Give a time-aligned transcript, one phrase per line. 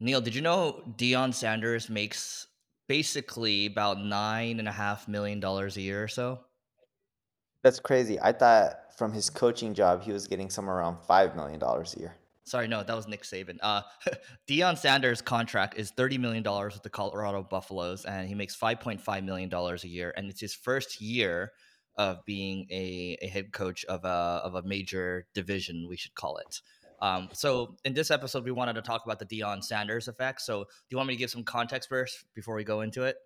[0.00, 2.46] Neil, did you know Deion Sanders makes
[2.86, 6.40] basically about nine and a half million dollars a year or so?
[7.62, 8.18] That's crazy.
[8.20, 12.00] I thought from his coaching job he was getting somewhere around five million dollars a
[12.00, 12.16] year.
[12.44, 13.58] Sorry, no, that was Nick Saban.
[13.60, 13.82] Uh,
[14.48, 18.80] Deion Sanders' contract is thirty million dollars with the Colorado Buffaloes, and he makes five
[18.80, 21.52] point five million dollars a year, and it's his first year
[21.96, 26.38] of being a, a head coach of a of a major division, we should call
[26.38, 26.60] it.
[27.00, 30.40] Um, so in this episode, we wanted to talk about the Deion Sanders effect.
[30.40, 33.16] So do you want me to give some context first before we go into it?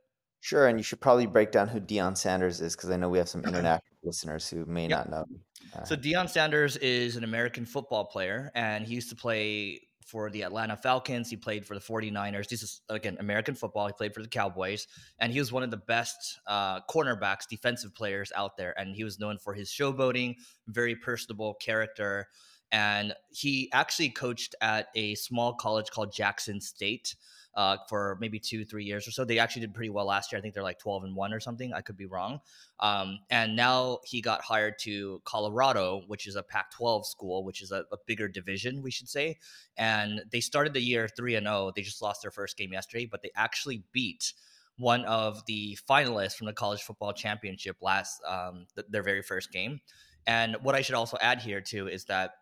[0.40, 3.18] Sure, and you should probably break down who Deion Sanders is because I know we
[3.18, 5.08] have some international listeners who may yep.
[5.08, 5.24] not know.
[5.72, 10.30] Uh, so Deion Sanders is an American football player, and he used to play for
[10.30, 11.30] the Atlanta Falcons.
[11.30, 12.48] He played for the 49ers.
[12.48, 13.86] This is, again, American football.
[13.86, 14.88] He played for the Cowboys,
[15.20, 18.74] and he was one of the best uh, cornerbacks, defensive players out there.
[18.76, 20.34] And he was known for his showboating,
[20.66, 22.26] very personable character
[22.72, 27.14] and he actually coached at a small college called Jackson State
[27.54, 29.24] uh, for maybe two, three years or so.
[29.24, 30.38] They actually did pretty well last year.
[30.38, 31.74] I think they're like 12 and one or something.
[31.74, 32.40] I could be wrong.
[32.80, 37.62] Um, and now he got hired to Colorado, which is a Pac 12 school, which
[37.62, 39.38] is a, a, bigger division, we should say.
[39.76, 41.72] And they started the year 3 and 0.
[41.76, 44.32] They just lost their first game yesterday, but they actually beat
[44.78, 49.52] one of the finalists from the college football championship last, um, th- their very first
[49.52, 49.80] game.
[50.26, 52.32] And what I should also add here, too, is that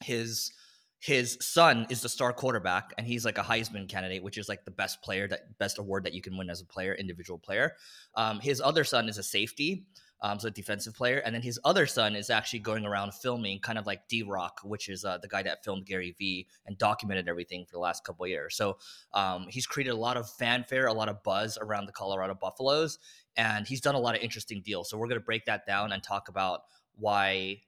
[0.00, 0.52] his
[0.98, 4.64] his son is the star quarterback and he's like a heisman candidate which is like
[4.64, 7.74] the best player that best award that you can win as a player individual player.
[8.14, 9.84] Um, his other son is a safety
[10.22, 13.60] um, so a defensive player and then his other son is actually going around filming
[13.60, 17.28] kind of like d-rock which is uh, the guy that filmed gary vee and documented
[17.28, 18.56] everything for the last couple years.
[18.56, 18.78] So
[19.12, 22.98] um, he's created a lot of fanfare a lot of buzz around the colorado buffaloes
[23.36, 24.88] and he's done a lot of interesting deals.
[24.88, 26.62] So we're going to break that down and talk about
[26.96, 27.60] why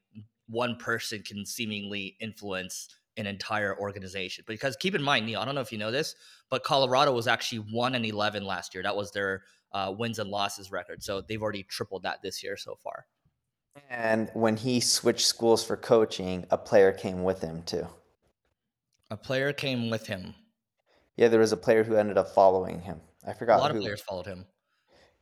[0.48, 4.44] one person can seemingly influence an entire organization.
[4.46, 6.14] Because keep in mind, Neil, I don't know if you know this,
[6.50, 8.82] but Colorado was actually one and eleven last year.
[8.82, 11.02] That was their uh, wins and losses record.
[11.02, 13.06] So they've already tripled that this year so far.
[13.91, 17.87] And when he switched schools for coaching, a player came with him too.
[19.10, 20.34] A player came with him.
[21.16, 23.00] Yeah, there was a player who ended up following him.
[23.26, 23.58] I forgot.
[23.58, 23.78] A lot who.
[23.78, 24.47] of players followed him.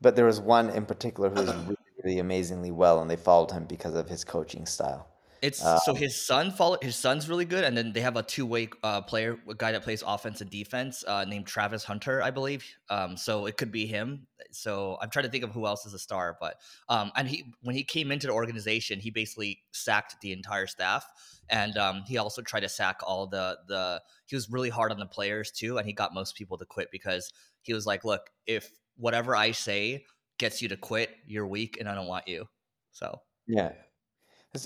[0.00, 3.50] But there was one in particular who was really, really amazingly well, and they followed
[3.50, 5.08] him because of his coaching style.
[5.42, 8.22] It's uh, so his son follow his son's really good, and then they have a
[8.22, 12.22] two way uh, player, a guy that plays offense and defense, uh, named Travis Hunter,
[12.22, 12.64] I believe.
[12.90, 14.26] Um, so it could be him.
[14.50, 16.56] So I'm trying to think of who else is a star, but
[16.88, 21.06] um, and he when he came into the organization, he basically sacked the entire staff,
[21.48, 24.02] and um, he also tried to sack all the the.
[24.26, 26.88] He was really hard on the players too, and he got most people to quit
[26.90, 27.32] because
[27.62, 30.04] he was like, "Look, if whatever I say
[30.38, 32.46] gets you to quit, you're weak, and I don't want you."
[32.92, 33.72] So yeah,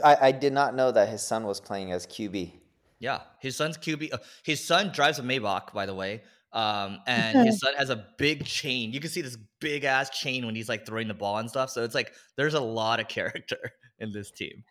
[0.04, 2.52] I, I did not know that his son was playing as QB.
[2.98, 4.12] Yeah, his son's QB.
[4.12, 6.22] Uh, his son drives a Maybach, by the way.
[6.52, 8.92] Um, and his son has a big chain.
[8.92, 11.70] You can see this big ass chain when he's like throwing the ball and stuff.
[11.70, 13.58] So it's like there's a lot of character
[13.98, 14.64] in this team.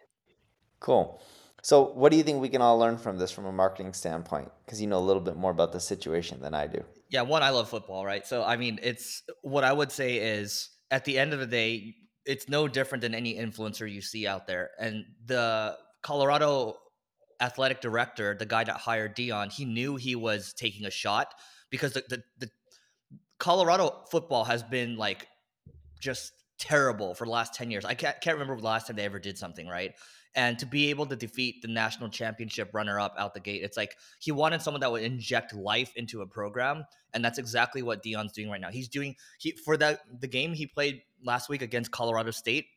[0.79, 1.21] Cool.
[1.61, 4.49] So, what do you think we can all learn from this from a marketing standpoint?
[4.65, 6.83] Because you know a little bit more about the situation than I do.
[7.09, 8.25] Yeah, one, I love football, right?
[8.25, 11.95] So, I mean, it's what I would say is at the end of the day,
[12.29, 14.69] it's no different than any influencer you see out there.
[14.79, 16.75] And the Colorado
[17.41, 21.33] athletic director, the guy that hired Deion, he knew he was taking a shot
[21.71, 22.49] because the, the, the
[23.39, 25.27] Colorado football has been like
[25.99, 27.83] just terrible for the last 10 years.
[27.83, 29.93] I can't, can't remember the last time they ever did something right
[30.35, 33.77] and to be able to defeat the national championship runner up out the gate it's
[33.77, 38.03] like he wanted someone that would inject life into a program and that's exactly what
[38.03, 41.61] Deion's doing right now he's doing he for that the game he played last week
[41.61, 42.67] against Colorado State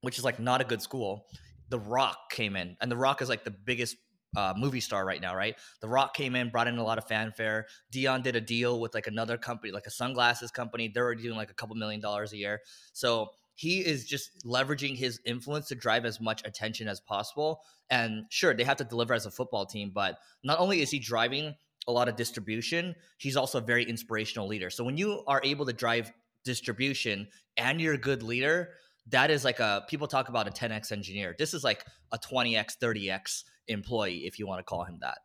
[0.00, 1.26] which is like not a good school
[1.68, 3.96] the rock came in and the rock is like the biggest
[4.36, 5.56] uh, movie star right now, right?
[5.80, 7.66] The Rock came in, brought in a lot of fanfare.
[7.92, 10.88] Deion did a deal with like another company, like a sunglasses company.
[10.88, 12.60] They're already doing like a couple million dollars a year.
[12.92, 17.62] So he is just leveraging his influence to drive as much attention as possible.
[17.90, 20.98] And sure, they have to deliver as a football team, but not only is he
[20.98, 21.54] driving
[21.88, 24.70] a lot of distribution, he's also a very inspirational leader.
[24.70, 26.12] So when you are able to drive
[26.44, 28.74] distribution and you're a good leader,
[29.08, 31.34] that is like a people talk about a 10x engineer.
[31.38, 35.18] This is like a 20x, 30x employee, if you want to call him that.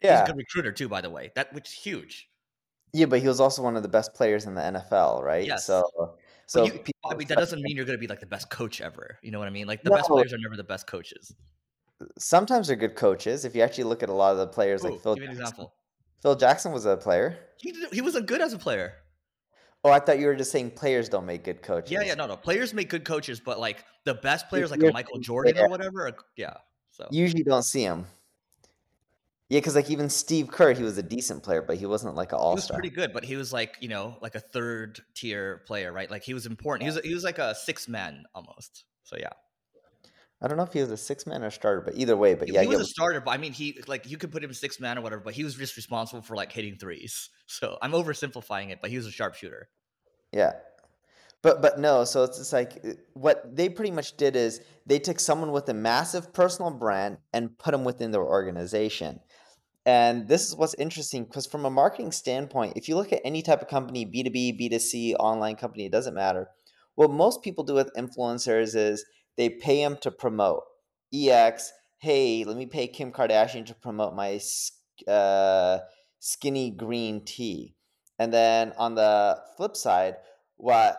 [0.00, 0.20] Yeah.
[0.20, 1.30] He's a good recruiter too, by the way.
[1.34, 2.30] That which is huge.
[2.92, 5.44] Yeah, but he was also one of the best players in the NFL, right?
[5.44, 5.66] Yes.
[5.66, 5.82] So
[6.46, 8.80] so you, I mean, that doesn't mean you're going to be like the best coach
[8.80, 9.18] ever.
[9.22, 9.66] You know what I mean?
[9.66, 11.34] Like the no, best players are never the best coaches.
[12.18, 13.44] Sometimes they're good coaches.
[13.44, 15.14] If you actually look at a lot of the players, Ooh, like Phil.
[15.14, 15.74] Give me an example.
[16.22, 17.38] Phil Jackson was a player.
[17.58, 18.94] He he wasn't good as a player.
[19.84, 21.90] Oh, I thought you were just saying players don't make good coaches.
[21.90, 22.36] Yeah, yeah, no, no.
[22.36, 26.08] Players make good coaches, but like the best players, like a Michael Jordan or whatever.
[26.08, 26.54] Or, yeah.
[26.90, 28.06] So usually don't see them.
[29.54, 32.32] Yeah, because like even Steve Kerr, he was a decent player, but he wasn't like
[32.32, 32.74] an all He was star.
[32.74, 36.10] pretty good, but he was like you know like a third tier player, right?
[36.10, 36.88] Like he was important.
[36.90, 38.84] He was he was like a six man almost.
[39.04, 39.32] So yeah,
[40.40, 42.48] I don't know if he was a six man or starter, but either way, but
[42.48, 43.20] he, yeah, he was a starter.
[43.20, 45.44] But I mean, he like you could put him six man or whatever, but he
[45.44, 47.30] was just responsible for like hitting threes.
[47.46, 49.68] So I'm oversimplifying it, but he was a sharpshooter.
[50.32, 50.52] yeah.
[51.42, 52.82] But but no, so it's just like
[53.14, 57.56] what they pretty much did is they took someone with a massive personal brand and
[57.58, 59.20] put them within their organization.
[59.86, 63.42] And this is what's interesting because from a marketing standpoint, if you look at any
[63.42, 66.48] type of company, B2B, B2C, online company, it doesn't matter.
[66.94, 69.04] What most people do with influencers is
[69.36, 70.62] they pay them to promote.
[71.12, 74.40] EX, hey, let me pay Kim Kardashian to promote my
[75.06, 75.78] uh,
[76.18, 77.74] skinny green tea.
[78.18, 80.16] And then on the flip side,
[80.56, 80.98] what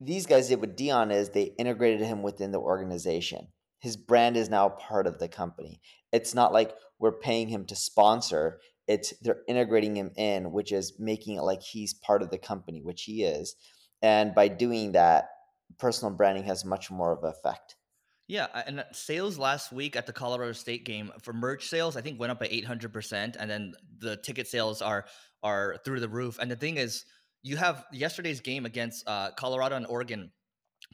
[0.00, 3.48] these guys did with Deion is they integrated him within the organization.
[3.80, 5.80] His brand is now part of the company.
[6.12, 8.60] It's not like we're paying him to sponsor.
[8.86, 12.80] It's they're integrating him in, which is making it like he's part of the company,
[12.82, 13.54] which he is.
[14.02, 15.28] And by doing that,
[15.78, 17.76] personal branding has much more of an effect.
[18.26, 22.20] Yeah, and sales last week at the Colorado State game for merch sales, I think
[22.20, 25.06] went up by eight hundred percent, and then the ticket sales are
[25.42, 26.38] are through the roof.
[26.38, 27.04] And the thing is,
[27.42, 30.30] you have yesterday's game against uh, Colorado and Oregon.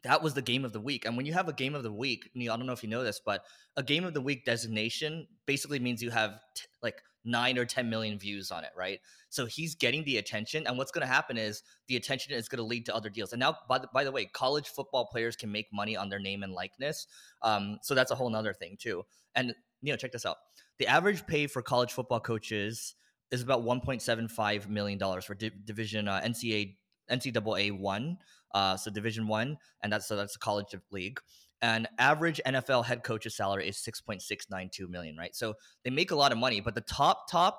[0.04, 1.06] That was the game of the week.
[1.06, 2.88] And when you have a game of the week, Neil, I don't know if you
[2.88, 3.44] know this, but
[3.76, 7.88] a game of the week designation basically means you have t- like nine or 10
[7.88, 9.00] million views on it, right?
[9.30, 10.66] So he's getting the attention.
[10.66, 13.32] And what's going to happen is the attention is going to lead to other deals.
[13.32, 16.20] And now, by the, by the way, college football players can make money on their
[16.20, 17.06] name and likeness.
[17.42, 19.04] Um, so that's a whole nother thing, too.
[19.34, 20.36] And, you know, check this out
[20.78, 22.94] the average pay for college football coaches
[23.30, 26.76] is about 1.75 million dollars for di- division uh, NCAA
[27.10, 28.18] NCAA one,
[28.54, 31.20] uh, so Division one, and that's so that's a college league.
[31.62, 35.34] And average NFL head coach's salary is 6.692 million, right?
[35.34, 37.58] So they make a lot of money, but the top top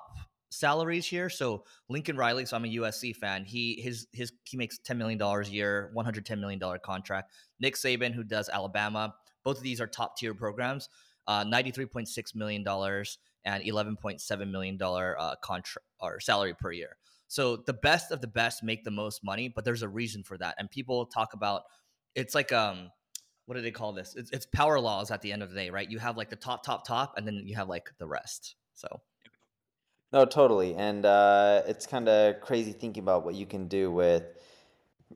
[0.50, 1.28] salaries here.
[1.28, 3.44] So Lincoln Riley, so I'm a USC fan.
[3.44, 7.32] He his his he makes 10 million dollars a year, 110 million dollar contract.
[7.60, 9.14] Nick Saban, who does Alabama,
[9.44, 10.88] both of these are top tier programs.
[11.28, 16.96] Uh, 93.6 million dollars and 11.7 million dollar uh, contract or salary per year.
[17.28, 20.38] So the best of the best make the most money, but there's a reason for
[20.38, 20.54] that.
[20.58, 21.62] And people talk about
[22.14, 22.90] it's like um
[23.46, 24.14] what do they call this?
[24.16, 25.88] It's, it's power laws at the end of the day, right?
[25.88, 28.56] You have like the top, top, top, and then you have like the rest.
[28.74, 28.88] So
[30.12, 34.24] no, totally, and uh, it's kind of crazy thinking about what you can do with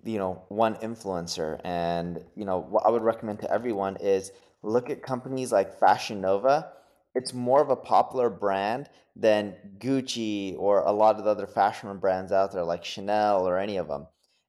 [0.05, 1.61] you know one influencer.
[1.65, 6.21] And you know what I would recommend to everyone is look at companies like Fashion
[6.21, 6.73] Nova
[7.15, 11.99] it's more of a popular brand than Gucci or a lot of the other fashion
[11.99, 14.07] brands out there like Chanel or any of them.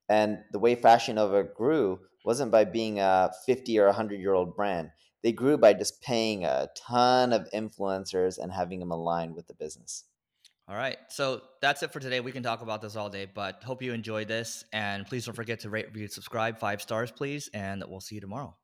[0.09, 4.55] And the way Fashion Nova grew wasn't by being a 50 or 100 year old
[4.55, 4.91] brand.
[5.23, 9.53] They grew by just paying a ton of influencers and having them aligned with the
[9.53, 10.05] business.
[10.67, 10.97] All right.
[11.09, 12.21] So that's it for today.
[12.21, 14.63] We can talk about this all day, but hope you enjoyed this.
[14.71, 17.49] And please don't forget to rate, review, subscribe, five stars, please.
[17.53, 18.55] And we'll see you tomorrow.